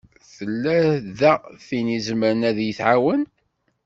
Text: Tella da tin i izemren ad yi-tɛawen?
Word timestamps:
Tella 0.35 0.79
da 1.19 1.33
tin 1.65 1.87
i 1.89 1.93
izemren 1.97 2.41
ad 2.49 2.57
yi-tɛawen? 2.65 3.21